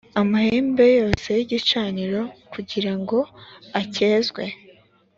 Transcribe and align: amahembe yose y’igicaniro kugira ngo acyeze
amahembe 0.21 0.85
yose 0.99 1.27
y’igicaniro 1.37 2.21
kugira 2.53 2.91
ngo 2.99 3.17
acyeze 3.79 4.45